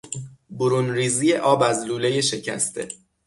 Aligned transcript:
برون 0.49 0.89
ریزی 0.89 1.33
آب 1.33 1.61
از 1.63 1.85
لولهی 1.85 2.21
شکسته 2.23 2.87